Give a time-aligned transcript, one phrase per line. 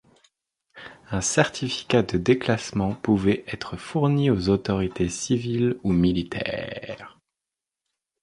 [1.11, 7.19] Un certificat de déclassement pouvait être fourni aux autorités civiles ou militaires.